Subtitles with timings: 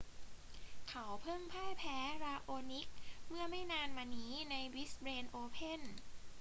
[0.89, 2.89] เขาเพิ่งพ่ายแพ้ราโอนิก
[3.27, 5.81] เมื่อไม่นานมานี้ในบริสเบนโอเพ่น